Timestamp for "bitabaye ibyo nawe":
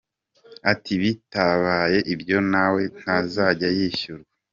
1.01-2.81